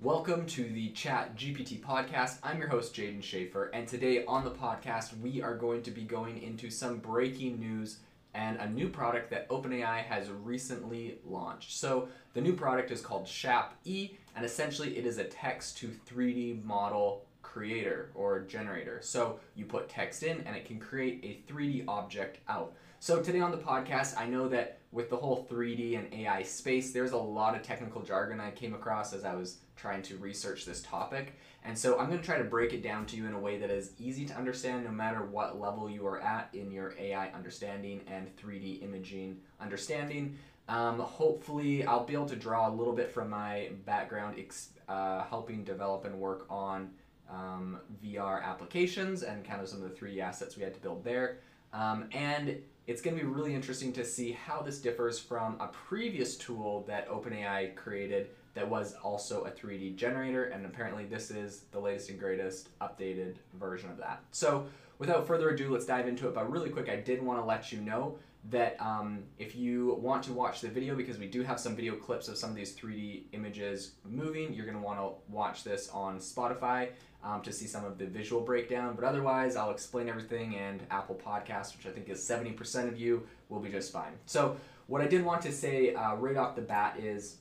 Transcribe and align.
Welcome 0.00 0.46
to 0.46 0.62
the 0.62 0.90
Chat 0.90 1.34
GPT 1.36 1.80
podcast. 1.80 2.38
I'm 2.44 2.60
your 2.60 2.68
host, 2.68 2.94
Jaeden 2.94 3.20
Schafer, 3.20 3.68
and 3.72 3.88
today 3.88 4.24
on 4.26 4.44
the 4.44 4.50
podcast, 4.52 5.18
we 5.18 5.42
are 5.42 5.56
going 5.56 5.82
to 5.82 5.90
be 5.90 6.02
going 6.02 6.40
into 6.40 6.70
some 6.70 6.98
breaking 6.98 7.58
news 7.58 7.98
and 8.32 8.58
a 8.58 8.70
new 8.70 8.88
product 8.88 9.28
that 9.30 9.48
OpenAI 9.48 10.04
has 10.04 10.30
recently 10.30 11.18
launched. 11.24 11.72
So, 11.72 12.06
the 12.34 12.40
new 12.40 12.52
product 12.52 12.92
is 12.92 13.00
called 13.00 13.26
Shap 13.26 13.74
E, 13.84 14.10
and 14.36 14.44
essentially 14.44 14.96
it 14.96 15.04
is 15.04 15.18
a 15.18 15.24
text 15.24 15.78
to 15.78 15.90
3D 16.08 16.62
model 16.62 17.24
creator 17.52 18.10
or 18.14 18.40
generator. 18.40 18.98
So, 19.02 19.40
you 19.54 19.64
put 19.64 19.88
text 19.88 20.22
in 20.22 20.40
and 20.46 20.56
it 20.56 20.64
can 20.64 20.78
create 20.78 21.20
a 21.24 21.52
3D 21.52 21.84
object 21.88 22.38
out. 22.48 22.74
So, 23.00 23.22
today 23.22 23.40
on 23.40 23.50
the 23.50 23.58
podcast, 23.58 24.18
I 24.18 24.26
know 24.26 24.48
that 24.48 24.78
with 24.90 25.10
the 25.10 25.16
whole 25.16 25.46
3D 25.50 25.98
and 25.98 26.12
AI 26.12 26.42
space, 26.42 26.92
there's 26.92 27.12
a 27.12 27.18
lot 27.18 27.54
of 27.54 27.62
technical 27.62 28.02
jargon 28.02 28.40
I 28.40 28.50
came 28.50 28.74
across 28.74 29.12
as 29.12 29.24
I 29.24 29.34
was 29.34 29.58
trying 29.76 30.02
to 30.02 30.16
research 30.16 30.64
this 30.64 30.82
topic. 30.82 31.34
And 31.64 31.76
so 31.76 31.98
I'm 31.98 32.06
going 32.06 32.18
to 32.18 32.24
try 32.24 32.38
to 32.38 32.44
break 32.44 32.72
it 32.72 32.82
down 32.82 33.06
to 33.06 33.16
you 33.16 33.26
in 33.26 33.34
a 33.34 33.38
way 33.38 33.58
that 33.58 33.70
is 33.70 33.92
easy 33.98 34.24
to 34.26 34.34
understand 34.34 34.84
no 34.84 34.90
matter 34.90 35.22
what 35.24 35.60
level 35.60 35.90
you 35.90 36.06
are 36.06 36.20
at 36.20 36.48
in 36.52 36.70
your 36.70 36.94
AI 36.98 37.28
understanding 37.30 38.00
and 38.06 38.34
3D 38.36 38.82
imaging 38.82 39.38
understanding. 39.60 40.36
Um, 40.68 40.98
hopefully, 40.98 41.84
I'll 41.84 42.04
be 42.04 42.14
able 42.14 42.26
to 42.26 42.36
draw 42.36 42.68
a 42.68 42.72
little 42.72 42.92
bit 42.92 43.10
from 43.10 43.30
my 43.30 43.70
background 43.86 44.36
ex- 44.38 44.70
uh, 44.88 45.24
helping 45.24 45.64
develop 45.64 46.04
and 46.04 46.18
work 46.18 46.46
on 46.50 46.90
um, 47.30 47.78
VR 48.04 48.42
applications 48.42 49.22
and 49.22 49.44
kind 49.44 49.60
of 49.60 49.68
some 49.68 49.82
of 49.82 49.90
the 49.90 49.94
3D 49.94 50.20
assets 50.20 50.56
we 50.56 50.62
had 50.62 50.74
to 50.74 50.80
build 50.80 51.04
there. 51.04 51.38
Um, 51.72 52.08
and 52.12 52.58
it's 52.86 53.02
going 53.02 53.16
to 53.16 53.22
be 53.22 53.28
really 53.28 53.54
interesting 53.54 53.92
to 53.92 54.04
see 54.04 54.32
how 54.32 54.62
this 54.62 54.78
differs 54.78 55.18
from 55.18 55.60
a 55.60 55.68
previous 55.68 56.36
tool 56.36 56.84
that 56.88 57.08
OpenAI 57.08 57.74
created 57.76 58.30
that 58.54 58.68
was 58.68 58.94
also 59.04 59.44
a 59.44 59.50
3D 59.50 59.94
generator, 59.94 60.44
and 60.46 60.64
apparently 60.64 61.04
this 61.04 61.30
is 61.30 61.64
the 61.70 61.78
latest 61.78 62.10
and 62.10 62.18
greatest 62.18 62.70
updated 62.80 63.36
version 63.54 63.90
of 63.90 63.98
that. 63.98 64.22
So, 64.32 64.66
without 64.98 65.26
further 65.26 65.50
ado, 65.50 65.70
let's 65.70 65.86
dive 65.86 66.08
into 66.08 66.26
it. 66.28 66.34
But 66.34 66.50
really 66.50 66.70
quick, 66.70 66.88
I 66.88 66.96
did 66.96 67.22
want 67.22 67.38
to 67.38 67.44
let 67.44 67.70
you 67.70 67.80
know 67.80 68.18
that 68.50 68.76
um, 68.80 69.24
if 69.38 69.54
you 69.54 69.98
want 70.00 70.22
to 70.24 70.32
watch 70.32 70.60
the 70.60 70.68
video, 70.68 70.96
because 70.96 71.18
we 71.18 71.26
do 71.26 71.42
have 71.42 71.60
some 71.60 71.76
video 71.76 71.94
clips 71.94 72.28
of 72.28 72.38
some 72.38 72.50
of 72.50 72.56
these 72.56 72.74
3D 72.74 73.24
images 73.32 73.92
moving, 74.04 74.52
you're 74.54 74.64
going 74.64 74.78
to 74.78 74.82
want 74.82 74.98
to 74.98 75.10
watch 75.30 75.62
this 75.62 75.88
on 75.90 76.18
Spotify 76.18 76.88
um, 77.22 77.42
to 77.42 77.52
see 77.52 77.66
some 77.66 77.84
of 77.84 77.98
the 77.98 78.06
visual 78.06 78.42
breakdown. 78.42 78.94
But 78.94 79.04
otherwise, 79.04 79.56
I'll 79.56 79.70
explain 79.70 80.08
everything, 80.08 80.56
and 80.56 80.82
Apple 80.90 81.20
Podcasts, 81.24 81.76
which 81.76 81.86
I 81.86 81.90
think 81.90 82.08
is 82.08 82.20
70% 82.20 82.88
of 82.88 82.98
you, 82.98 83.26
will 83.48 83.60
be 83.60 83.70
just 83.70 83.92
fine. 83.92 84.12
So, 84.26 84.56
what 84.86 85.02
I 85.02 85.06
did 85.06 85.24
want 85.24 85.42
to 85.42 85.52
say 85.52 85.94
uh, 85.94 86.14
right 86.14 86.36
off 86.36 86.56
the 86.56 86.62
bat 86.62 86.98
is 86.98 87.36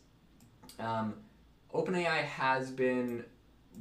um, 0.79 1.13
OpenAI 1.73 2.23
has 2.23 2.69
been 2.71 3.23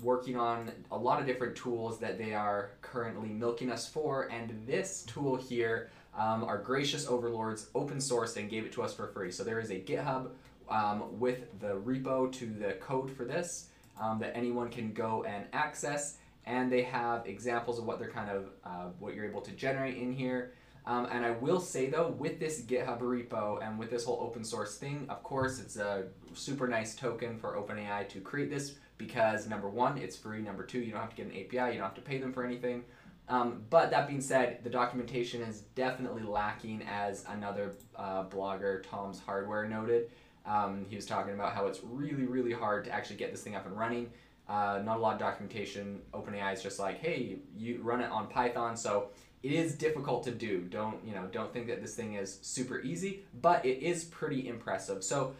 working 0.03 0.37
on 0.37 0.71
a 0.91 0.97
lot 0.97 1.21
of 1.21 1.27
different 1.27 1.57
tools 1.57 1.99
that 1.99 2.19
they 2.19 2.35
are 2.35 2.73
currently 2.83 3.31
milking 3.31 3.71
us 3.71 3.89
for, 3.89 4.29
and 4.31 4.63
this 4.67 5.03
tool 5.07 5.37
here, 5.37 5.91
um, 6.17 6.45
our 6.45 6.59
gracious 6.59 7.07
overlords 7.07 7.69
open 7.75 7.99
sourced 7.99 8.37
and 8.37 8.49
gave 8.49 8.65
it 8.65 8.73
to 8.73 8.83
us 8.83 8.95
for 8.95 9.09
free. 9.09 9.31
So 9.31 9.43
there 9.43 9.59
is 9.59 9.71
a 9.71 9.81
GitHub 9.81 10.29
um, 10.69 11.19
with 11.19 11.59
the 11.61 11.75
repo 11.75 12.31
to 12.33 12.47
the 12.47 12.75
code 12.75 13.11
for 13.11 13.25
this 13.25 13.69
um, 14.01 14.19
that 14.21 14.37
anyone 14.37 14.69
can 14.69 14.93
go 14.93 15.25
and 15.25 15.47
access, 15.53 16.19
and 16.45 16.71
they 16.71 16.83
have 16.83 17.27
examples 17.27 17.79
of 17.79 17.85
what 17.85 17.99
they're 17.99 18.11
kind 18.11 18.31
of 18.31 18.51
uh, 18.65 18.89
what 18.99 19.15
you're 19.15 19.25
able 19.25 19.41
to 19.43 19.53
generate 19.53 19.97
in 19.97 20.13
here. 20.13 20.53
Um, 20.87 21.09
and 21.11 21.25
I 21.25 21.33
will 21.33 21.59
say 21.59 21.91
though, 21.91 22.11
with 22.11 22.39
this 22.39 22.63
GitHub 22.63 23.01
repo 23.01 23.61
and 23.67 23.77
with 23.79 23.91
this 23.91 24.05
whole 24.05 24.21
open 24.21 24.45
source 24.45 24.79
thing, 24.79 25.07
of 25.09 25.23
course, 25.25 25.59
it's 25.59 25.77
a 25.77 26.05
super 26.35 26.69
nice 26.69 26.95
token 26.95 27.39
for 27.39 27.57
OpenAI 27.57 28.09
to 28.11 28.21
create 28.21 28.51
this 28.51 28.77
because 28.97 29.49
number 29.49 29.69
one, 29.69 29.99
it's 29.99 30.17
free. 30.17 30.41
Number 30.41 30.65
two, 30.65 30.79
you 30.79 30.93
don't 30.93 31.01
have 31.01 31.11
to 31.11 31.17
get 31.17 31.27
an 31.27 31.33
API, 31.33 31.75
you 31.75 31.79
don't 31.81 31.89
have 31.89 31.95
to 31.95 32.01
pay 32.01 32.19
them 32.19 32.33
for 32.33 32.45
anything. 32.45 32.85
Um, 33.29 33.63
but 33.71 33.91
that 33.91 34.07
being 34.07 34.21
said, 34.21 34.63
the 34.63 34.71
documentation 34.71 35.43
is 35.43 35.63
definitely 35.75 36.23
lacking, 36.23 36.83
as 36.89 37.25
another 37.29 37.73
uh, 37.97 38.25
blogger, 38.25 38.85
Tom's 38.89 39.19
Hardware, 39.19 39.69
noted. 39.69 40.11
Um, 40.47 40.87
he 40.89 40.97
was 40.97 41.07
talking 41.07 41.35
about 41.35 41.55
how 41.55 41.67
it's 41.67 41.81
really, 41.83 42.25
really 42.25 42.53
hard 42.53 42.85
to 42.85 42.91
actually 42.91 43.17
get 43.17 43.33
this 43.33 43.43
thing 43.43 43.57
up 43.57 43.67
and 43.67 43.77
running. 43.77 44.11
Uh, 44.49 44.81
not 44.85 44.99
a 44.99 45.01
lot 45.01 45.15
of 45.15 45.19
documentation. 45.19 46.01
OpenAI 46.15 46.55
is 46.55 46.63
just 46.63 46.79
like, 46.79 47.01
hey, 47.01 47.39
you 47.57 47.81
run 47.83 48.01
it 48.01 48.11
on 48.11 48.29
Python, 48.29 48.77
so 48.77 49.09
it 49.43 49.53
is 49.53 49.75
difficult 49.75 50.23
to 50.25 50.31
do. 50.31 50.61
Don't 50.63 51.05
you 51.05 51.15
know? 51.15 51.27
Don't 51.33 51.53
think 51.53 51.67
that 51.67 51.83
this 51.83 51.95
thing 51.95 52.15
is 52.15 52.39
super 52.43 52.81
easy, 52.81 53.25
but 53.41 53.65
it 53.65 53.83
is 53.83 54.05
pretty 54.05 54.49
impressive. 54.49 55.03
So, 55.03 55.35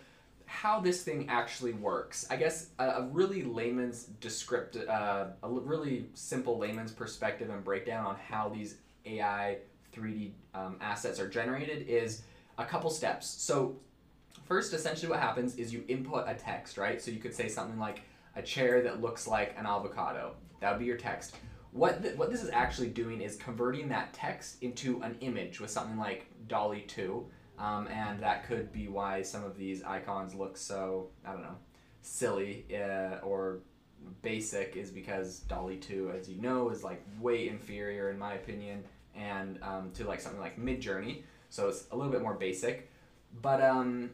how 0.45 0.81
this 0.81 1.03
thing 1.03 1.27
actually 1.29 1.73
works, 1.73 2.27
I 2.31 2.37
guess 2.37 2.69
a, 2.79 2.87
a 2.87 3.03
really 3.03 3.43
layman's 3.43 4.05
descriptive, 4.21 4.89
uh, 4.89 5.27
a 5.43 5.49
really 5.49 6.07
simple 6.15 6.59
layman's 6.59 6.93
perspective 6.93 7.51
and 7.51 7.65
breakdown 7.65 8.07
on 8.07 8.17
how 8.17 8.49
these 8.49 8.77
AI 9.05 9.59
3D 9.95 10.33
um, 10.55 10.77
assets 10.81 11.19
are 11.19 11.29
generated 11.29 11.89
is 11.89 12.23
a 12.59 12.65
couple 12.65 12.91
steps. 12.91 13.29
So, 13.29 13.77
first, 14.45 14.73
essentially, 14.73 15.11
what 15.11 15.21
happens 15.21 15.57
is 15.57 15.73
you 15.73 15.85
input 15.89 16.25
a 16.27 16.35
text, 16.35 16.79
right? 16.79 17.01
So 17.01 17.11
you 17.11 17.19
could 17.19 17.35
say 17.35 17.49
something 17.49 17.79
like 17.79 18.03
a 18.35 18.43
chair 18.43 18.83
that 18.83 19.01
looks 19.01 19.27
like 19.27 19.55
an 19.59 19.67
avocado. 19.67 20.35
That 20.61 20.71
would 20.71 20.79
be 20.79 20.87
your 20.87 20.97
text 20.97 21.37
what 21.77 22.03
th- 22.03 22.17
what 22.17 22.31
this 22.31 22.43
is 22.43 22.51
actually 22.51 22.89
doing 22.89 23.21
is 23.21 23.37
converting 23.37 23.89
that 23.91 24.13
text 24.15 24.63
into 24.63 25.01
an 25.03 25.17
image 25.21 25.61
with 25.61 25.71
something 25.71 25.99
like 25.99 26.27
DALL-E 26.49 26.85
2, 26.89 27.27
um, 27.59 27.87
and 27.89 28.19
that 28.21 28.47
could 28.47 28.73
be 28.73 28.89
why 28.89 29.23
some 29.23 29.45
of 29.45 29.59
these 29.59 29.83
icons 29.85 30.35
look 30.35 30.57
so 30.57 31.09
I 31.25 31.33
don't 31.33 31.43
know 31.43 31.57
silly 32.01 32.65
uh, 32.73 33.19
or 33.23 33.59
basic 34.23 34.77
is 34.77 34.91
because 34.91 35.41
DALL-E 35.41 35.77
2, 35.77 36.13
as 36.17 36.29
you 36.29 36.41
know, 36.41 36.71
is 36.71 36.83
like 36.83 37.05
way 37.21 37.49
inferior 37.49 38.11
in 38.11 38.19
my 38.19 38.35
opinion, 38.35 38.85
and 39.15 39.59
um, 39.63 39.91
to 39.95 40.05
like 40.05 40.21
something 40.21 40.41
like 40.41 40.59
Midjourney, 40.59 41.23
so 41.51 41.69
it's 41.69 41.87
a 41.91 41.97
little 41.97 42.13
bit 42.13 42.23
more 42.23 42.35
basic, 42.35 42.91
but 43.43 43.61
um, 43.61 44.11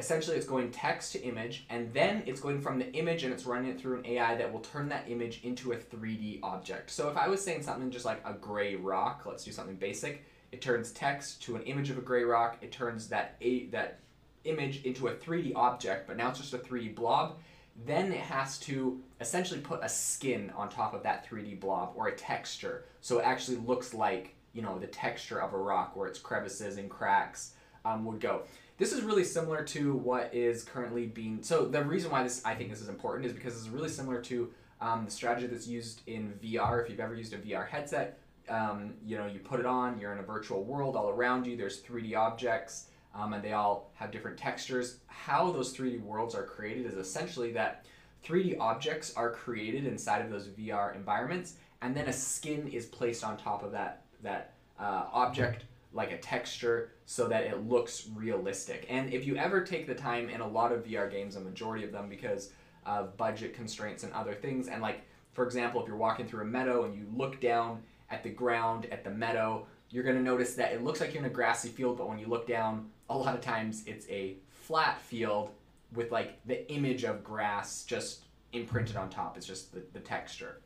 essentially 0.00 0.34
it's 0.34 0.46
going 0.46 0.70
text 0.70 1.12
to 1.12 1.22
image 1.22 1.66
and 1.68 1.92
then 1.92 2.22
it's 2.24 2.40
going 2.40 2.60
from 2.60 2.78
the 2.78 2.90
image 2.94 3.22
and 3.22 3.34
it's 3.34 3.44
running 3.44 3.70
it 3.70 3.78
through 3.78 3.98
an 3.98 4.06
AI 4.06 4.34
that 4.34 4.50
will 4.50 4.60
turn 4.60 4.88
that 4.88 5.04
image 5.08 5.40
into 5.44 5.72
a 5.72 5.76
3D 5.76 6.40
object. 6.42 6.90
So 6.90 7.10
if 7.10 7.16
I 7.18 7.28
was 7.28 7.44
saying 7.44 7.62
something 7.62 7.90
just 7.90 8.06
like 8.06 8.22
a 8.24 8.32
gray 8.32 8.76
rock, 8.76 9.22
let's 9.26 9.44
do 9.44 9.52
something 9.52 9.76
basic, 9.76 10.24
it 10.52 10.62
turns 10.62 10.90
text 10.90 11.42
to 11.42 11.54
an 11.54 11.62
image 11.62 11.90
of 11.90 11.98
a 11.98 12.00
gray 12.00 12.24
rock, 12.24 12.56
it 12.62 12.72
turns 12.72 13.08
that 13.08 13.36
a, 13.42 13.66
that 13.66 14.00
image 14.44 14.82
into 14.84 15.08
a 15.08 15.12
3D 15.12 15.52
object, 15.54 16.08
but 16.08 16.16
now 16.16 16.30
it's 16.30 16.38
just 16.38 16.54
a 16.54 16.58
3D 16.58 16.94
blob. 16.94 17.38
Then 17.84 18.10
it 18.10 18.20
has 18.20 18.58
to 18.60 19.02
essentially 19.20 19.60
put 19.60 19.80
a 19.82 19.88
skin 19.88 20.50
on 20.56 20.70
top 20.70 20.94
of 20.94 21.02
that 21.02 21.28
3D 21.28 21.60
blob 21.60 21.92
or 21.94 22.08
a 22.08 22.16
texture. 22.16 22.86
So 23.02 23.18
it 23.18 23.26
actually 23.26 23.58
looks 23.58 23.92
like, 23.92 24.34
you 24.54 24.62
know, 24.62 24.78
the 24.78 24.86
texture 24.86 25.42
of 25.42 25.52
a 25.52 25.58
rock 25.58 25.94
where 25.94 26.08
its 26.08 26.18
crevices 26.18 26.78
and 26.78 26.88
cracks 26.88 27.52
um, 27.84 28.04
would 28.06 28.20
go. 28.20 28.42
This 28.80 28.94
is 28.94 29.02
really 29.02 29.24
similar 29.24 29.62
to 29.62 29.92
what 29.92 30.34
is 30.34 30.64
currently 30.64 31.04
being. 31.04 31.42
So 31.42 31.66
the 31.66 31.84
reason 31.84 32.10
why 32.10 32.22
this 32.22 32.40
I 32.46 32.54
think 32.54 32.70
this 32.70 32.80
is 32.80 32.88
important 32.88 33.26
is 33.26 33.32
because 33.34 33.54
it's 33.54 33.68
really 33.68 33.90
similar 33.90 34.22
to 34.22 34.50
um, 34.80 35.04
the 35.04 35.10
strategy 35.10 35.46
that's 35.46 35.66
used 35.66 36.00
in 36.06 36.32
VR. 36.42 36.82
If 36.82 36.88
you've 36.88 36.98
ever 36.98 37.14
used 37.14 37.34
a 37.34 37.36
VR 37.36 37.68
headset, 37.68 38.18
um, 38.48 38.94
you 39.04 39.18
know 39.18 39.26
you 39.26 39.38
put 39.38 39.60
it 39.60 39.66
on, 39.66 40.00
you're 40.00 40.14
in 40.14 40.18
a 40.18 40.22
virtual 40.22 40.64
world 40.64 40.96
all 40.96 41.10
around 41.10 41.46
you. 41.46 41.58
There's 41.58 41.82
3D 41.82 42.16
objects, 42.16 42.86
um, 43.14 43.34
and 43.34 43.44
they 43.44 43.52
all 43.52 43.90
have 43.96 44.10
different 44.10 44.38
textures. 44.38 45.00
How 45.08 45.52
those 45.52 45.76
3D 45.76 46.02
worlds 46.02 46.34
are 46.34 46.44
created 46.44 46.86
is 46.86 46.94
essentially 46.94 47.52
that 47.52 47.84
3D 48.24 48.56
objects 48.60 49.12
are 49.14 49.30
created 49.30 49.84
inside 49.84 50.24
of 50.24 50.30
those 50.30 50.46
VR 50.48 50.96
environments, 50.96 51.56
and 51.82 51.94
then 51.94 52.08
a 52.08 52.12
skin 52.14 52.66
is 52.68 52.86
placed 52.86 53.24
on 53.24 53.36
top 53.36 53.62
of 53.62 53.72
that 53.72 54.04
that 54.22 54.54
uh, 54.78 55.04
object 55.12 55.64
like 55.92 56.12
a 56.12 56.18
texture 56.18 56.92
so 57.04 57.26
that 57.28 57.44
it 57.44 57.66
looks 57.66 58.08
realistic. 58.14 58.86
And 58.88 59.12
if 59.12 59.26
you 59.26 59.36
ever 59.36 59.62
take 59.62 59.86
the 59.86 59.94
time 59.94 60.28
in 60.28 60.40
a 60.40 60.46
lot 60.46 60.72
of 60.72 60.84
VR 60.84 61.10
games, 61.10 61.36
a 61.36 61.40
majority 61.40 61.84
of 61.84 61.92
them 61.92 62.08
because 62.08 62.52
of 62.86 63.16
budget 63.16 63.54
constraints 63.54 64.04
and 64.04 64.12
other 64.12 64.34
things, 64.34 64.68
and 64.68 64.80
like 64.80 65.02
for 65.32 65.44
example, 65.44 65.80
if 65.80 65.88
you're 65.88 65.96
walking 65.96 66.26
through 66.26 66.42
a 66.42 66.46
meadow 66.46 66.84
and 66.84 66.94
you 66.94 67.06
look 67.14 67.40
down 67.40 67.82
at 68.10 68.22
the 68.22 68.30
ground 68.30 68.86
at 68.90 69.04
the 69.04 69.10
meadow, 69.10 69.66
you're 69.90 70.04
going 70.04 70.16
to 70.16 70.22
notice 70.22 70.54
that 70.54 70.72
it 70.72 70.82
looks 70.82 71.00
like 71.00 71.14
you're 71.14 71.22
in 71.22 71.30
a 71.30 71.32
grassy 71.32 71.68
field, 71.68 71.98
but 71.98 72.08
when 72.08 72.18
you 72.18 72.26
look 72.26 72.46
down, 72.46 72.90
a 73.08 73.16
lot 73.16 73.34
of 73.34 73.40
times 73.40 73.82
it's 73.86 74.08
a 74.08 74.36
flat 74.50 75.00
field 75.00 75.50
with 75.94 76.12
like 76.12 76.38
the 76.46 76.70
image 76.72 77.04
of 77.04 77.24
grass 77.24 77.84
just 77.84 78.24
imprinted 78.52 78.96
on 78.96 79.08
top. 79.08 79.36
It's 79.36 79.46
just 79.46 79.72
the, 79.72 79.82
the 79.92 80.00
texture. 80.00 80.60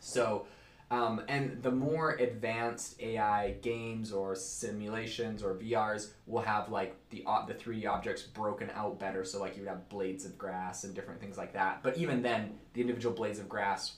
So 0.00 0.46
um, 0.90 1.22
and 1.28 1.62
the 1.62 1.70
more 1.70 2.12
advanced 2.12 3.00
AI 3.00 3.52
games 3.62 4.12
or 4.12 4.34
simulations 4.34 5.42
or 5.42 5.54
VRs 5.54 6.10
will 6.26 6.42
have 6.42 6.68
like 6.70 6.96
the 7.10 7.24
the 7.48 7.54
3D 7.54 7.86
objects 7.86 8.22
broken 8.22 8.70
out 8.74 8.98
better. 8.98 9.24
So 9.24 9.40
like 9.40 9.56
you 9.56 9.62
would 9.62 9.68
have 9.68 9.88
blades 9.88 10.24
of 10.24 10.36
grass 10.38 10.84
and 10.84 10.94
different 10.94 11.20
things 11.20 11.36
like 11.38 11.52
that. 11.54 11.82
But 11.82 11.96
even 11.96 12.22
then, 12.22 12.54
the 12.74 12.80
individual 12.82 13.14
blades 13.14 13.38
of 13.38 13.48
grass 13.48 13.96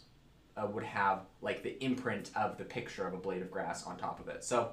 uh, 0.56 0.66
would 0.66 0.84
have 0.84 1.20
like 1.42 1.62
the 1.62 1.82
imprint 1.84 2.30
of 2.34 2.56
the 2.56 2.64
picture 2.64 3.06
of 3.06 3.14
a 3.14 3.18
blade 3.18 3.42
of 3.42 3.50
grass 3.50 3.84
on 3.84 3.96
top 3.96 4.20
of 4.20 4.28
it. 4.28 4.44
So 4.44 4.72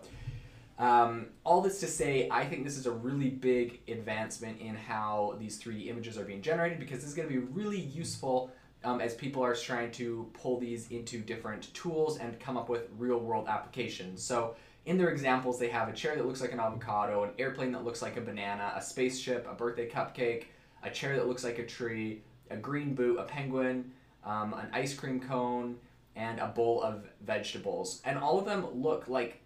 Um, 0.80 1.28
all 1.44 1.62
this 1.62 1.80
to 1.82 1.88
say, 1.88 2.28
I 2.32 2.46
think 2.46 2.64
this 2.64 2.78
is 2.78 2.88
a 2.88 2.92
really 2.92 3.30
big 3.30 3.82
advancement 3.88 4.60
in 4.60 4.76
how 4.76 5.36
these 5.40 5.62
3D 5.62 5.88
images 5.88 6.18
are 6.18 6.26
being 6.26 6.42
generated 6.42 6.80
because 6.80 7.00
this 7.00 7.10
is 7.10 7.14
going 7.14 7.28
to 7.28 7.34
be 7.34 7.40
really 7.40 7.80
useful 7.80 8.52
um, 8.84 9.02
as 9.02 9.14
people 9.14 9.44
are 9.44 9.56
trying 9.56 9.92
to 9.92 10.30
pull 10.34 10.60
these 10.60 10.90
into 10.92 11.20
different 11.20 11.74
tools 11.74 12.18
and 12.18 12.40
come 12.40 12.58
up 12.58 12.70
with 12.70 12.88
real 12.98 13.20
world 13.20 13.48
applications. 13.48 14.24
So, 14.24 14.56
in 14.86 14.98
their 14.98 15.10
examples, 15.10 15.60
they 15.60 15.70
have 15.70 15.88
a 15.88 15.94
chair 15.94 16.16
that 16.18 16.26
looks 16.26 16.42
like 16.42 16.52
an 16.52 16.60
avocado, 16.60 17.24
an 17.24 17.30
airplane 17.40 17.72
that 17.72 17.86
looks 17.86 18.02
like 18.02 18.18
a 18.18 18.22
banana, 18.22 18.74
a 18.76 18.82
spaceship, 18.82 19.48
a 19.50 19.54
birthday 19.54 19.90
cupcake, 19.90 20.46
a 20.84 20.90
chair 20.90 21.16
that 21.16 21.28
looks 21.28 21.44
like 21.44 21.58
a 21.58 21.66
tree, 21.66 22.22
a 22.50 22.58
green 22.58 22.94
boot, 22.94 23.18
a 23.18 23.24
penguin, 23.24 23.92
um, 24.26 24.54
an 24.54 24.68
ice 24.74 24.94
cream 24.94 25.22
cone, 25.22 25.78
and 26.18 26.40
a 26.40 26.48
bowl 26.48 26.84
of 26.84 27.06
vegetables. 27.26 28.02
And 28.04 28.20
all 28.20 28.38
of 28.38 28.46
them 28.46 28.68
look 28.74 29.08
like 29.08 29.40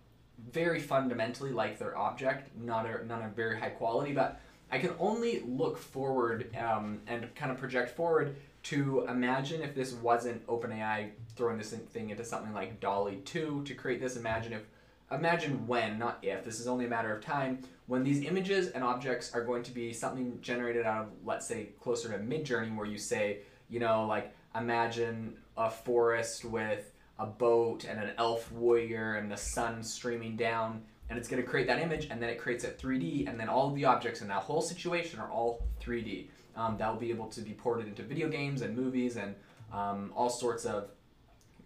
very 0.52 0.80
fundamentally 0.80 1.52
like 1.52 1.78
their 1.78 1.96
object, 1.96 2.50
not 2.58 2.86
a, 2.86 3.06
not 3.06 3.24
a 3.24 3.28
very 3.30 3.60
high 3.60 3.70
quality, 3.70 4.14
but 4.14 4.40
I 4.72 4.80
can 4.80 4.92
only 5.00 5.42
look 5.42 5.78
forward 5.78 6.54
um, 6.58 7.00
and 7.08 7.34
kind 7.36 7.52
of 7.52 7.58
project 7.58 7.96
forward 7.96 8.36
to 8.68 9.06
imagine 9.08 9.62
if 9.62 9.74
this 9.74 9.94
wasn't 9.94 10.46
OpenAI 10.48 11.12
throwing 11.38 11.58
this 11.58 11.72
thing 11.72 12.10
into 12.10 12.26
something 12.26 12.54
like 12.54 12.82
DALL-E 12.82 13.22
2 13.24 13.64
to 13.64 13.74
create 13.74 14.02
this. 14.02 14.18
Imagine 14.18 14.52
if, 14.52 14.64
imagine 15.10 15.66
when, 15.68 15.98
not 15.98 16.20
if, 16.22 16.44
this 16.44 16.60
is 16.60 16.68
only 16.68 16.84
a 16.84 16.90
matter 16.90 17.16
of 17.16 17.24
time, 17.24 17.60
when 17.86 18.04
these 18.04 18.26
images 18.26 18.68
and 18.72 18.84
objects 18.84 19.34
are 19.34 19.42
going 19.42 19.64
to 19.64 19.72
be 19.72 19.94
something 19.94 20.38
generated 20.42 20.86
out 20.86 21.04
of, 21.04 21.08
let's 21.24 21.48
say, 21.48 21.70
closer 21.80 22.10
to 22.10 22.18
Midjourney, 22.18 22.76
where 22.76 22.86
you 22.86 22.98
say, 22.98 23.40
you 23.70 23.80
know, 23.80 24.06
like 24.06 24.34
imagine 24.54 25.38
a 25.56 25.70
forest 25.70 26.44
with 26.44 26.92
a 27.20 27.26
boat 27.26 27.86
and 27.86 27.98
an 28.02 28.12
elf 28.18 28.52
warrior 28.52 29.16
and 29.16 29.32
the 29.32 29.38
sun 29.38 29.82
streaming 29.82 30.36
down 30.36 30.84
and 31.10 31.18
it's 31.18 31.30
going 31.30 31.42
to 31.42 31.48
create 31.48 31.68
that 31.68 31.80
image 31.80 32.08
and 32.12 32.22
then 32.22 32.30
it 32.30 32.38
creates 32.38 32.64
it 32.64 32.78
3d 32.80 33.30
and 33.30 33.40
then 33.40 33.48
all 33.50 33.70
of 33.70 33.76
the 33.76 33.86
objects 33.86 34.22
in 34.22 34.28
that 34.28 34.42
whole 34.42 34.62
situation 34.62 35.20
are 35.20 35.32
all 35.32 35.64
3d 35.82 36.28
um, 36.58 36.78
that 36.78 36.92
will 36.92 37.00
be 37.00 37.10
able 37.10 37.28
to 37.28 37.42
be 37.42 37.54
ported 37.54 37.88
into 37.88 38.04
video 38.04 38.28
games 38.28 38.62
and 38.62 38.76
movies 38.76 39.16
and 39.16 39.36
um, 39.72 40.12
all 40.16 40.30
sorts 40.30 40.66
of 40.66 40.90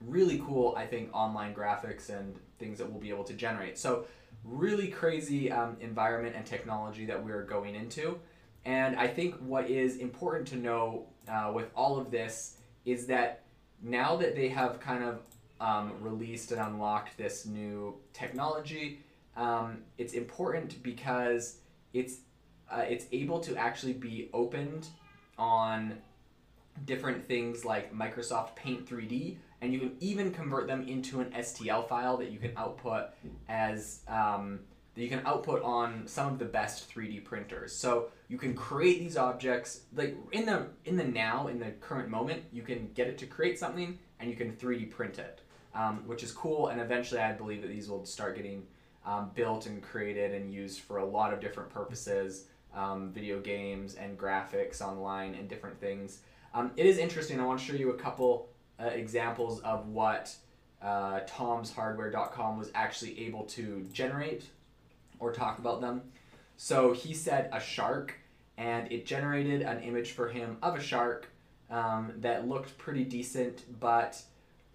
really 0.06 0.42
cool 0.46 0.74
i 0.78 0.86
think 0.86 1.10
online 1.14 1.54
graphics 1.54 2.10
and 2.10 2.36
things 2.62 2.78
that 2.78 2.90
we'll 2.90 3.02
be 3.02 3.10
able 3.10 3.26
to 3.26 3.34
generate. 3.34 3.78
So 3.78 4.06
really 4.46 4.88
crazy 4.88 5.52
um, 5.52 5.76
environment 5.82 6.36
and 6.38 6.46
technology 6.46 7.06
that 7.08 7.22
we're 7.22 7.44
going 7.44 7.76
into. 7.76 8.20
And 8.64 8.96
i 8.96 9.08
think 9.08 9.36
what 9.40 9.70
is 9.70 9.98
important 9.98 10.48
to 10.50 10.56
know 10.56 11.08
uh, 11.28 11.52
with 11.54 11.70
all 11.76 12.00
of 12.00 12.12
this 12.12 12.58
is 12.86 13.08
that 13.08 13.44
now 13.82 14.16
that 14.16 14.36
they 14.36 14.50
have 14.50 14.80
kind 14.80 15.04
of 15.04 15.20
um, 15.60 15.94
released 16.00 16.52
and 16.52 16.62
unlocked 16.62 17.18
this 17.18 17.46
new 17.46 17.96
technology, 18.14 19.00
um, 19.38 19.80
it's 19.98 20.14
important 20.14 20.82
because 20.82 21.58
it's 21.94 22.18
uh, 22.72 22.86
it's 22.88 23.06
able 23.12 23.40
to 23.42 23.56
actually 23.56 23.94
be 23.94 24.30
opened 24.34 24.88
on 25.38 25.98
different 26.86 27.24
things 27.24 27.66
like 27.66 27.94
Microsoft 27.94 28.56
Paint 28.56 28.88
3D, 28.88 29.38
and 29.62 29.74
you 29.74 29.80
can 29.80 29.96
even 30.00 30.32
convert 30.32 30.68
them 30.68 30.88
into 30.88 31.20
an 31.20 31.32
STL 31.32 31.88
file 31.88 32.18
that 32.18 32.32
you 32.32 32.40
can 32.40 32.54
output 32.58 33.10
as 33.50 34.02
um, 34.08 34.60
that 34.96 35.02
you 35.02 35.10
can 35.10 35.26
output 35.26 35.62
on 35.64 36.06
some 36.06 36.34
of 36.34 36.40
the 36.40 36.46
best 36.46 36.94
3D 36.94 37.24
printers. 37.24 37.74
So 37.74 38.10
you 38.28 38.38
can 38.38 38.54
create 38.54 39.00
these 39.00 39.18
objects 39.18 39.82
like 39.96 40.18
in 40.32 40.46
the 40.46 40.68
in 40.86 40.98
the 40.98 41.04
now 41.04 41.48
in 41.48 41.60
the 41.60 41.72
current 41.80 42.10
moment, 42.10 42.44
you 42.52 42.62
can 42.62 42.90
get 42.94 43.08
it 43.08 43.18
to 43.20 43.26
create 43.26 43.60
something 43.60 43.98
and 44.20 44.30
you 44.30 44.36
can 44.36 44.54
3D 44.54 44.92
print 44.92 45.20
it, 45.20 45.42
um, 45.76 46.04
which 46.08 46.24
is 46.24 46.32
cool. 46.32 46.68
And 46.68 46.82
eventually, 46.82 47.22
I 47.22 47.34
believe 47.34 47.62
that 47.62 47.70
these 47.70 47.90
will 47.90 48.06
start 48.06 48.36
getting 48.36 48.64
um, 49.06 49.32
built 49.34 49.66
and 49.66 49.82
created 49.82 50.34
and 50.34 50.54
used 50.54 50.82
for 50.82 50.98
a 50.98 51.06
lot 51.06 51.34
of 51.34 51.40
different 51.40 51.70
purposes, 51.70 52.46
um, 52.76 53.12
video 53.12 53.40
games 53.40 53.96
and 53.96 54.18
graphics 54.18 54.82
online 54.82 55.36
and 55.36 55.48
different 55.50 55.80
things. 55.80 56.20
Um, 56.54 56.72
it 56.76 56.86
is 56.86 56.98
interesting. 56.98 57.40
I 57.40 57.46
want 57.46 57.60
to 57.60 57.66
show 57.66 57.74
you 57.74 57.92
a 57.92 57.98
couple 57.98 58.50
uh, 58.80 58.86
examples 58.88 59.60
of 59.62 59.88
what 59.88 60.36
uh, 60.82 61.22
tomshardware.com 61.22 62.58
was 62.58 62.72
actually 62.74 63.26
able 63.26 63.44
to 63.44 63.88
generate 63.94 64.50
or 65.20 65.32
talk 65.32 65.60
about 65.60 65.82
them. 65.82 66.02
So 66.58 66.94
he 66.94 67.14
said 67.14 67.50
a 67.54 67.60
shark, 67.60 68.16
and 68.58 68.92
it 68.92 69.06
generated 69.06 69.62
an 69.62 69.82
image 69.82 70.12
for 70.12 70.30
him 70.30 70.58
of 70.62 70.76
a 70.76 70.82
shark 70.82 71.28
um, 71.70 72.14
that 72.18 72.48
looked 72.48 72.78
pretty 72.78 73.04
decent, 73.04 73.64
but 73.80 74.22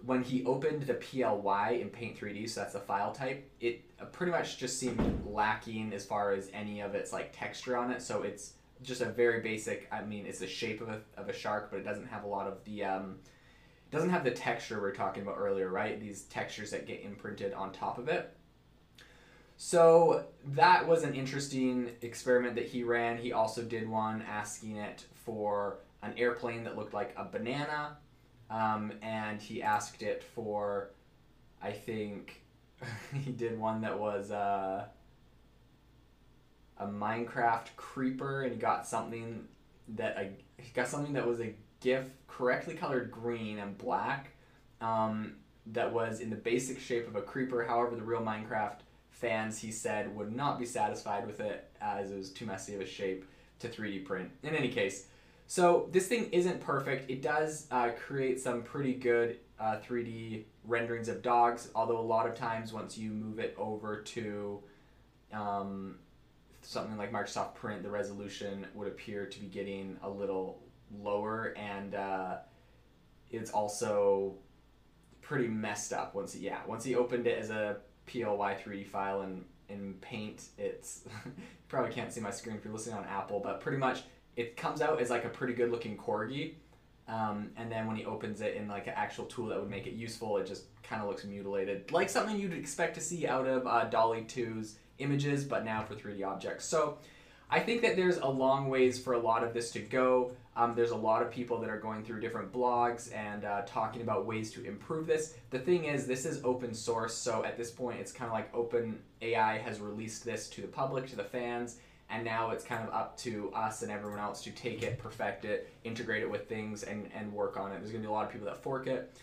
when 0.05 0.23
he 0.23 0.45
opened 0.45 0.83
the 0.83 0.95
PLY 0.95 1.79
in 1.81 1.89
Paint 1.89 2.19
3D, 2.19 2.49
so 2.49 2.61
that's 2.61 2.75
the 2.75 2.81
file 2.81 3.13
type, 3.13 3.51
it 3.61 3.83
pretty 4.13 4.33
much 4.33 4.59
just 4.59 4.79
seemed 4.79 5.27
lacking 5.27 5.93
as 5.93 6.05
far 6.05 6.33
as 6.33 6.51
any 6.53 6.81
of 6.81 6.95
its 6.95 7.13
like 7.13 7.37
texture 7.37 7.77
on 7.77 7.91
it. 7.91 8.03
So 8.03 8.23
it's 8.23 8.53
just 8.83 9.01
a 9.01 9.07
very 9.07 9.41
basic. 9.41 9.89
I 9.91 10.03
mean, 10.03 10.27
it's 10.27 10.39
the 10.39 10.47
shape 10.47 10.81
of 10.81 10.89
a, 10.89 11.01
of 11.17 11.29
a 11.29 11.33
shark, 11.33 11.71
but 11.71 11.81
it 11.81 11.85
doesn't 11.85 12.07
have 12.07 12.25
a 12.25 12.29
lot 12.29 12.47
of 12.47 12.63
the 12.65 12.85
um, 12.85 13.17
doesn't 13.91 14.11
have 14.11 14.25
the 14.25 14.31
texture 14.31 14.81
we 14.81 14.89
are 14.89 14.93
talking 14.93 15.23
about 15.23 15.37
earlier, 15.39 15.71
right? 15.71 16.01
These 16.01 16.23
textures 16.23 16.71
that 16.73 16.87
get 16.87 17.03
imprinted 17.03 17.53
on 17.55 17.73
top 17.73 17.99
of 17.99 18.09
it. 18.09 18.37
So 19.57 20.25
that 20.49 20.87
was 20.87 21.03
an 21.03 21.15
interesting 21.15 21.91
experiment 22.03 22.57
that 22.57 22.67
he 22.67 22.83
ran. 22.83 23.17
He 23.17 23.33
also 23.33 23.63
did 23.63 23.89
one 23.89 24.23
asking 24.29 24.77
it 24.77 25.07
for 25.15 25.79
an 26.03 26.13
airplane 26.19 26.65
that 26.65 26.77
looked 26.77 26.93
like 26.93 27.15
a 27.17 27.25
banana, 27.25 27.97
um, 28.51 28.93
and 29.03 29.41
he 29.41 29.63
asked 29.63 30.03
it 30.03 30.23
for, 30.23 30.91
I 31.63 31.73
think, 31.73 32.43
he 33.13 33.33
did 33.33 33.59
one 33.59 33.81
that 33.81 33.99
was 33.99 34.31
uh, 34.31 34.87
a 36.79 36.87
Minecraft 36.87 37.69
creeper, 37.77 38.43
and 38.43 38.53
he 38.53 38.59
got 38.59 38.87
something 38.87 39.47
that 39.89 40.17
a, 40.17 40.31
he 40.63 40.71
got 40.73 40.89
something 40.89 41.13
that 41.15 41.27
was 41.27 41.41
a 41.41 41.55
GIF 41.81 42.07
correctly 42.29 42.75
colored 42.75 43.11
green 43.11 43.59
and 43.59 43.77
black, 43.79 44.31
um, 44.81 45.37
that 45.67 45.93
was 45.93 46.21
in 46.21 46.31
the 46.31 46.37
basic 46.37 46.79
shape 46.79 47.09
of 47.09 47.17
a 47.17 47.23
creeper. 47.23 47.65
However, 47.65 47.97
the 47.97 48.03
real 48.03 48.21
Minecraft 48.21 48.79
fans, 49.11 49.59
he 49.59 49.73
said, 49.73 50.15
would 50.15 50.35
not 50.35 50.59
be 50.59 50.67
satisfied 50.67 51.27
with 51.27 51.41
it 51.41 51.71
as 51.81 52.11
it 52.11 52.17
was 52.17 52.31
too 52.31 52.47
messy 52.47 52.75
of 52.75 52.81
a 52.81 52.87
shape 52.87 53.25
to 53.59 53.69
3D 53.69 54.05
print. 54.05 54.31
In 54.43 54.55
any 54.55 54.69
case, 54.69 55.07
so 55.47 55.89
this 55.93 56.09
thing 56.09 56.29
isn't 56.33 56.61
perfect. 56.61 57.11
It 57.11 57.23
does 57.23 57.67
uh, 57.71 57.91
create 57.91 58.41
some 58.41 58.63
pretty 58.63 58.95
good 58.95 59.39
uh, 59.61 59.79
3D 59.87 60.45
renderings 60.65 61.09
of 61.09 61.23
dogs, 61.23 61.71
although 61.75 61.99
a 61.99 62.03
lot 62.03 62.27
of 62.27 62.35
times 62.35 62.73
once 62.73 62.99
you 62.99 63.11
move 63.11 63.39
it 63.39 63.55
over 63.59 64.03
to 64.03 64.63
um, 65.33 65.97
something 66.63 66.97
like 66.97 67.13
Microsoft 67.13 67.55
Print, 67.55 67.83
the 67.83 67.91
resolution 67.91 68.67
would 68.75 68.89
appear 68.89 69.27
to 69.27 69.41
be 69.41 69.47
getting 69.47 69.97
a 70.03 70.11
little 70.11 70.61
lower, 71.01 71.55
and 71.57 71.95
uh, 71.95 72.37
it's 73.31 73.51
also 73.51 74.35
pretty 75.23 75.49
messed 75.49 75.93
up 75.93 76.15
once 76.15 76.33
he, 76.33 76.45
yeah 76.45 76.61
once 76.69 76.85
he 76.85 76.95
opened 76.95 77.27
it 77.27 77.37
as 77.37 77.51
a 77.51 77.79
PLY 78.07 78.57
3D 78.63 78.87
file 78.87 79.23
in, 79.23 79.45
in 79.69 79.95
Paint. 80.01 80.45
It's 80.59 81.03
probably 81.69 81.93
can't 81.93 82.13
see 82.13 82.21
my 82.21 82.31
screen 82.31 82.57
if 82.57 82.65
you're 82.65 82.73
listening 82.73 82.97
on 82.97 83.05
Apple, 83.05 83.41
but 83.41 83.61
pretty 83.61 83.79
much 83.79 84.03
it 84.37 84.57
comes 84.57 84.81
out 84.81 85.01
as 85.01 85.11
like 85.11 85.25
a 85.25 85.29
pretty 85.29 85.55
good 85.55 85.71
looking 85.71 85.97
corgi. 85.97 86.55
Um, 87.09 87.51
and 87.57 87.71
then 87.71 87.87
when 87.87 87.97
he 87.97 88.05
opens 88.05 88.41
it 88.41 88.55
in 88.55 88.67
like 88.69 88.89
an 88.89 88.95
actual 88.97 89.27
tool 89.27 89.47
that 89.47 89.61
would 89.61 89.71
make 89.71 89.87
it 89.87 89.95
useful, 89.95 90.39
it 90.39 90.47
just 90.47 90.65
kind 90.83 91.01
of 91.01 91.09
looks 91.09 91.25
mutilated, 91.25 91.91
like 91.93 92.11
something 92.11 92.37
you'd 92.37 92.53
expect 92.53 92.95
to 92.97 93.01
see 93.01 93.27
out 93.27 93.47
of 93.47 93.67
uh, 93.67 93.85
DALL-E 93.85 94.23
2's 94.23 94.77
images, 94.99 95.45
but 95.45 95.65
now 95.65 95.85
for 95.85 95.95
3D 95.95 96.27
objects. 96.27 96.65
So 96.65 96.99
I 97.49 97.61
think 97.61 97.83
that 97.83 97.95
there's 97.95 98.17
a 98.17 98.27
long 98.27 98.69
ways 98.69 98.99
for 98.99 99.13
a 99.13 99.19
lot 99.19 99.45
of 99.45 99.55
this 99.55 99.71
to 99.73 99.79
go. 99.79 100.33
Um, 100.57 100.75
there's 100.75 100.91
a 100.91 100.97
lot 100.97 101.23
of 101.23 101.31
people 101.31 101.61
that 101.61 101.71
are 101.71 101.79
going 101.79 102.03
through 102.03 102.21
different 102.21 102.53
blogs 102.53 103.15
and 103.15 103.45
uh, 103.45 103.63
talking 103.67 104.03
about 104.03 104.27
ways 104.27 104.51
to 104.53 104.65
improve 104.65 105.07
this. 105.07 105.35
The 105.51 105.59
thing 105.59 105.85
is, 105.85 106.07
this 106.07 106.25
is 106.25 106.43
open 106.43 106.75
source, 106.75 107.15
so 107.15 107.45
at 107.45 107.57
this 107.57 107.71
point, 107.71 108.01
it's 108.01 108.11
kind 108.11 108.27
of 108.27 108.33
like 108.33 108.53
Open 108.55 108.99
AI 109.23 109.59
has 109.59 109.81
released 109.81 110.25
this 110.25 110.49
to 110.51 110.63
the 110.63 110.67
public, 110.67 111.07
to 111.09 111.17
the 111.17 111.25
fans, 111.25 111.77
and 112.11 112.25
now 112.25 112.51
it's 112.51 112.65
kind 112.65 112.87
of 112.87 112.95
up 112.95 113.17
to 113.19 113.51
us 113.55 113.83
and 113.83 113.91
everyone 113.91 114.19
else 114.19 114.43
to 114.45 114.51
take 114.51 114.83
it, 114.83 114.99
perfect 114.99 115.45
it, 115.45 115.73
integrate 115.85 116.23
it 116.23 116.31
with 116.31 116.49
things, 116.49 116.83
and, 116.83 117.09
and 117.15 117.33
work 117.33 117.57
on 117.57 117.73
it. 117.73 117.79
There's 117.79 117.91
going 117.91 118.03
to 118.03 118.09
be 118.09 118.11
a 118.11 118.13
lot 118.13 118.27
of 118.27 118.33
people 118.33 118.47
that 118.47 118.63
fork 118.63 118.87
it, 118.87 119.17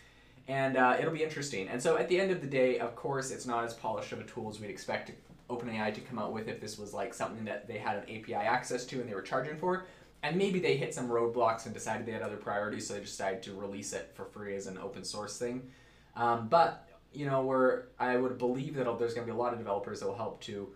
and 0.48 0.76
uh, 0.76 0.96
it'll 0.98 1.12
be 1.12 1.22
interesting. 1.22 1.68
And 1.68 1.82
so 1.82 1.96
at 1.96 2.08
the 2.08 2.20
end 2.20 2.30
of 2.30 2.40
the 2.40 2.46
day, 2.46 2.78
of 2.78 2.94
course, 2.94 3.30
it's 3.30 3.46
not 3.46 3.64
as 3.64 3.74
polished 3.74 4.12
of 4.12 4.20
a 4.20 4.24
tool 4.24 4.50
as 4.50 4.60
we'd 4.60 4.70
expect 4.70 5.12
OpenAI 5.50 5.94
to 5.94 6.00
come 6.00 6.18
out 6.18 6.32
with 6.32 6.48
if 6.48 6.60
this 6.60 6.78
was 6.78 6.94
like 6.94 7.14
something 7.14 7.44
that 7.44 7.68
they 7.68 7.78
had 7.78 7.96
an 7.96 8.02
API 8.04 8.34
access 8.34 8.84
to 8.86 9.00
and 9.00 9.08
they 9.08 9.14
were 9.14 9.22
charging 9.22 9.56
for 9.56 9.84
and 10.24 10.38
maybe 10.38 10.58
they 10.58 10.78
hit 10.78 10.94
some 10.94 11.08
roadblocks 11.08 11.66
and 11.66 11.74
decided 11.74 12.06
they 12.06 12.12
had 12.12 12.22
other 12.22 12.38
priorities, 12.38 12.86
so 12.86 12.94
they 12.94 13.00
decided 13.00 13.42
to 13.42 13.52
release 13.52 13.92
it 13.92 14.10
for 14.14 14.24
free 14.24 14.56
as 14.56 14.66
an 14.66 14.78
open 14.78 15.04
source 15.04 15.38
thing. 15.38 15.70
Um, 16.16 16.48
but 16.48 16.88
you 17.12 17.26
know, 17.26 17.42
where 17.42 17.88
I 17.98 18.16
would 18.16 18.38
believe 18.38 18.74
that 18.76 18.84
there's 18.98 19.12
going 19.12 19.26
to 19.26 19.32
be 19.32 19.36
a 19.36 19.40
lot 19.40 19.52
of 19.52 19.58
developers 19.58 20.00
that 20.00 20.06
will 20.06 20.16
help 20.16 20.40
to 20.42 20.68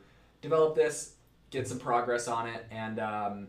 develop 0.43 0.75
this, 0.75 1.15
get 1.51 1.67
some 1.69 1.79
progress 1.79 2.29
on 2.29 2.47
it, 2.47 2.67
and 2.71 2.99
um, 3.01 3.49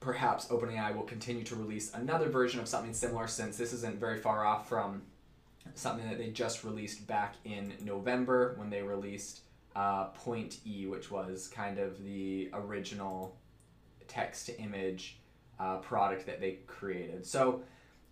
perhaps 0.00 0.46
OpenAI 0.46 0.94
will 0.94 1.02
continue 1.02 1.44
to 1.44 1.56
release 1.56 1.92
another 1.94 2.28
version 2.28 2.60
of 2.60 2.68
something 2.68 2.94
similar 2.94 3.26
since 3.26 3.56
this 3.56 3.72
isn't 3.72 3.98
very 3.98 4.18
far 4.18 4.44
off 4.44 4.68
from 4.68 5.02
something 5.74 6.08
that 6.08 6.18
they 6.18 6.30
just 6.30 6.64
released 6.64 7.06
back 7.06 7.34
in 7.44 7.72
November 7.84 8.54
when 8.56 8.70
they 8.70 8.82
released 8.82 9.40
uh, 9.76 10.06
Point 10.06 10.58
E, 10.66 10.86
which 10.86 11.10
was 11.10 11.48
kind 11.48 11.78
of 11.78 12.02
the 12.04 12.50
original 12.52 13.36
text 14.06 14.46
to 14.46 14.58
image 14.60 15.18
uh, 15.60 15.76
product 15.76 16.26
that 16.26 16.40
they 16.40 16.58
created. 16.66 17.26
So 17.26 17.62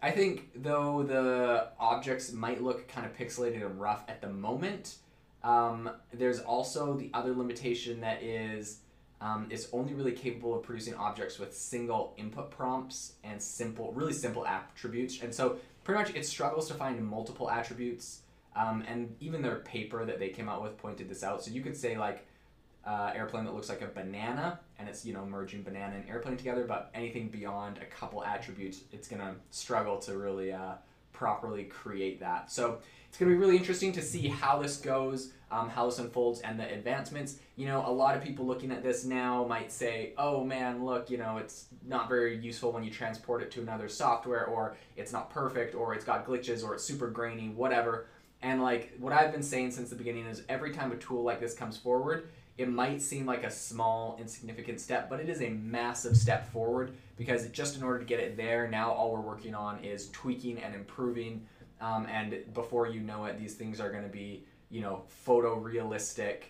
I 0.03 0.11
think 0.11 0.51
though 0.63 1.03
the 1.03 1.69
objects 1.81 2.33
might 2.33 2.63
look 2.63 2.87
kind 2.89 3.07
of 3.07 3.17
pixelated 3.17 3.65
and 3.65 3.81
rough 3.81 4.05
at 4.09 4.21
the 4.21 4.29
moment, 4.29 4.97
um, 5.43 5.91
there's 6.13 6.41
also 6.41 6.95
the 6.95 7.11
other 7.15 7.35
limitation 7.35 8.01
that 8.01 8.23
is 8.23 8.81
um, 9.21 9.47
it's 9.51 9.69
only 9.73 9.95
really 9.95 10.13
capable 10.13 10.55
of 10.55 10.63
producing 10.63 10.95
objects 10.95 11.39
with 11.39 11.57
single 11.57 12.15
input 12.17 12.51
prompts 12.51 13.15
and 13.25 13.41
simple, 13.41 13.93
really 13.93 14.13
simple 14.13 14.47
attributes. 14.47 15.23
And 15.23 15.35
so 15.35 15.57
pretty 15.85 15.99
much 16.03 16.15
it 16.15 16.27
struggles 16.27 16.69
to 16.69 16.75
find 16.75 17.03
multiple 17.05 17.51
attributes. 17.51 18.23
Um, 18.55 18.85
and 18.87 19.15
even 19.21 19.43
their 19.43 19.57
paper 19.57 20.05
that 20.05 20.19
they 20.19 20.29
came 20.29 20.49
out 20.49 20.63
with 20.63 20.77
pointed 20.79 21.09
this 21.09 21.23
out. 21.23 21.45
So 21.45 21.51
you 21.51 21.63
could 21.63 21.77
say 21.77 21.97
like 21.97 22.27
uh, 22.87 23.13
airplane 23.15 23.45
that 23.45 23.55
looks 23.55 23.69
like 23.69 23.83
a 23.83 23.87
banana, 23.87 24.61
and 24.79 24.89
it's 24.89 25.05
you 25.05 25.13
know 25.13 25.27
merging 25.27 25.63
banana 25.63 25.97
and 25.97 26.09
airplane 26.09 26.37
together. 26.37 26.65
But 26.67 26.91
anything 26.95 27.29
beyond 27.29 27.79
a 27.79 27.85
couple 27.85 28.25
attributes, 28.25 28.83
it's 28.93 29.09
gonna 29.09 29.35
struggle 29.51 29.99
to 30.01 30.17
really 30.17 30.53
uh, 30.53 30.75
properly 31.17 31.65
create 31.65 32.21
that. 32.21 32.51
So 32.51 32.79
it's 33.09 33.19
gonna 33.19 33.31
be 33.31 33.37
really 33.39 33.57
interesting 33.57 33.93
to 33.93 34.03
see 34.03 34.29
how 34.29 34.61
this 34.61 34.77
goes, 34.77 35.33
um, 35.51 35.71
how 35.71 35.87
this 35.87 35.99
unfolds, 35.99 36.41
and 36.41 36.61
the 36.61 36.71
advancements. 36.71 37.39
You 37.57 37.67
know, 37.67 37.83
a 37.87 37.91
lot 37.91 38.17
of 38.17 38.23
people 38.23 38.45
looking 38.45 38.71
at 38.71 38.83
this 38.83 39.05
now 39.05 39.45
might 39.45 39.73
say, 39.73 40.13
"Oh 40.19 40.45
man, 40.45 40.85
look, 40.85 41.09
you 41.09 41.17
know, 41.17 41.39
it's 41.39 41.67
not 41.87 42.09
very 42.09 42.37
useful 42.37 42.73
when 42.73 42.85
you 42.85 42.91
transport 42.91 43.43
it 43.43 43.51
to 43.53 43.63
another 43.63 43.89
software, 43.89 44.45
or 44.47 44.77
it's 44.97 45.13
not 45.13 45.31
perfect, 45.31 45.75
or 45.75 45.95
it's 45.95 46.05
got 46.05 46.27
glitches, 46.27 46.63
or 46.63 46.75
it's 46.75 46.85
super 46.85 47.09
grainy, 47.09 47.49
whatever." 47.49 48.07
And 48.47 48.63
like 48.63 48.93
what 49.01 49.13
I've 49.13 49.33
been 49.33 49.43
saying 49.43 49.73
since 49.73 49.91
the 49.91 49.97
beginning 49.97 50.25
is 50.27 50.45
every 50.49 50.71
time 50.71 50.93
a 50.93 50.97
tool 50.97 51.25
like 51.25 51.41
this 51.41 51.53
comes 51.53 51.77
forward, 51.77 52.29
it 52.57 52.69
might 52.69 53.03
seem 53.03 53.27
like 53.27 53.43
a 53.43 53.51
small, 53.51 54.17
insignificant 54.21 54.81
step, 54.81 55.11
but 55.11 55.19
it 55.19 55.29
is 55.29 55.43
a 55.43 55.49
massive 55.49 56.17
step 56.17 56.49
forward 56.53 56.93
because 57.17 57.49
just 57.49 57.77
in 57.77 57.83
order 57.83 57.99
to 57.99 58.05
get 58.05 58.21
it 58.21 58.37
there, 58.37 58.69
now 58.69 58.93
all 58.93 59.11
we're 59.11 59.21
working 59.21 59.53
on 59.57 59.83
is 59.83 60.11
tweaking 60.11 60.63
and 60.63 60.77
improving. 60.77 61.45
Um, 61.81 62.07
and 62.07 62.37
before 62.55 62.87
you 62.87 63.01
know 63.01 63.25
it, 63.25 63.37
these 63.37 63.57
things 63.57 63.81
are 63.81 63.91
going 63.91 64.05
to 64.05 64.09
be, 64.09 64.45
you 64.71 64.81
know, 64.81 65.03
photorealistic. 65.27 66.43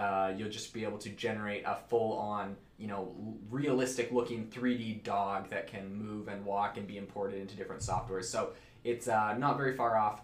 Uh, 0.00 0.32
you'll 0.34 0.48
just 0.48 0.72
be 0.72 0.82
able 0.82 0.98
to 0.98 1.10
generate 1.10 1.62
a 1.66 1.76
full-on, 1.90 2.56
you 2.78 2.86
know, 2.86 3.14
realistic 3.50 4.10
looking 4.12 4.46
3D 4.46 5.02
dog 5.02 5.50
that 5.50 5.66
can 5.66 5.94
move 5.94 6.28
and 6.28 6.42
walk 6.46 6.78
and 6.78 6.86
be 6.86 6.96
imported 6.96 7.38
into 7.38 7.54
different 7.54 7.82
softwares. 7.82 8.24
So 8.24 8.54
it's 8.82 9.08
uh, 9.08 9.36
not 9.36 9.58
very 9.58 9.76
far 9.76 9.98
off, 9.98 10.22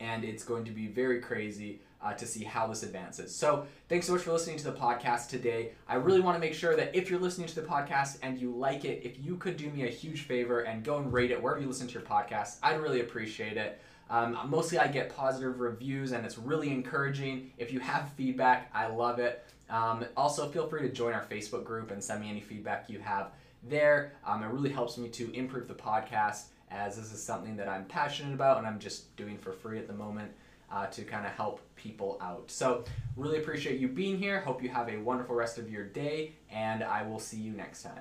and 0.00 0.24
it's 0.24 0.44
going 0.44 0.64
to 0.64 0.70
be 0.70 0.86
very 0.86 1.20
crazy 1.20 1.80
uh, 2.00 2.12
to 2.14 2.26
see 2.26 2.44
how 2.44 2.66
this 2.66 2.82
advances. 2.82 3.34
So, 3.34 3.66
thanks 3.88 4.06
so 4.06 4.12
much 4.12 4.22
for 4.22 4.32
listening 4.32 4.56
to 4.58 4.64
the 4.64 4.72
podcast 4.72 5.28
today. 5.28 5.72
I 5.88 5.96
really 5.96 6.20
want 6.20 6.36
to 6.36 6.40
make 6.40 6.54
sure 6.54 6.76
that 6.76 6.94
if 6.94 7.10
you're 7.10 7.18
listening 7.18 7.48
to 7.48 7.54
the 7.56 7.66
podcast 7.66 8.18
and 8.22 8.40
you 8.40 8.52
like 8.52 8.84
it, 8.84 9.02
if 9.04 9.18
you 9.18 9.36
could 9.36 9.56
do 9.56 9.70
me 9.70 9.84
a 9.84 9.90
huge 9.90 10.22
favor 10.22 10.60
and 10.60 10.84
go 10.84 10.98
and 10.98 11.12
rate 11.12 11.30
it 11.30 11.42
wherever 11.42 11.60
you 11.60 11.66
listen 11.66 11.88
to 11.88 11.94
your 11.94 12.02
podcast, 12.02 12.58
I'd 12.62 12.80
really 12.80 13.00
appreciate 13.00 13.56
it. 13.56 13.80
Um, 14.10 14.38
mostly, 14.46 14.78
I 14.78 14.86
get 14.86 15.14
positive 15.14 15.60
reviews 15.60 16.12
and 16.12 16.24
it's 16.24 16.38
really 16.38 16.70
encouraging. 16.70 17.50
If 17.58 17.72
you 17.72 17.80
have 17.80 18.10
feedback, 18.12 18.70
I 18.72 18.86
love 18.86 19.18
it. 19.18 19.44
Um, 19.68 20.04
also, 20.16 20.48
feel 20.48 20.66
free 20.66 20.82
to 20.82 20.88
join 20.88 21.12
our 21.12 21.24
Facebook 21.24 21.64
group 21.64 21.90
and 21.90 22.02
send 22.02 22.22
me 22.22 22.30
any 22.30 22.40
feedback 22.40 22.88
you 22.88 23.00
have 23.00 23.32
there. 23.62 24.12
Um, 24.24 24.42
it 24.42 24.46
really 24.46 24.70
helps 24.70 24.96
me 24.96 25.08
to 25.10 25.30
improve 25.34 25.68
the 25.68 25.74
podcast 25.74 26.44
as 26.70 26.96
this 26.96 27.12
is 27.12 27.22
something 27.22 27.56
that 27.56 27.68
I'm 27.68 27.84
passionate 27.84 28.34
about 28.34 28.58
and 28.58 28.66
I'm 28.66 28.78
just 28.78 29.14
doing 29.16 29.38
for 29.38 29.52
free 29.52 29.78
at 29.78 29.86
the 29.86 29.94
moment 29.94 30.30
uh, 30.70 30.86
to 30.86 31.02
kind 31.02 31.26
of 31.26 31.32
help 31.32 31.60
people 31.76 32.18
out. 32.20 32.50
So, 32.50 32.84
really 33.16 33.38
appreciate 33.38 33.80
you 33.80 33.88
being 33.88 34.18
here. 34.18 34.40
Hope 34.40 34.62
you 34.62 34.68
have 34.68 34.88
a 34.88 34.98
wonderful 34.98 35.34
rest 35.34 35.58
of 35.58 35.70
your 35.70 35.84
day, 35.84 36.34
and 36.50 36.84
I 36.84 37.02
will 37.02 37.18
see 37.18 37.38
you 37.38 37.52
next 37.52 37.82
time. 37.82 37.92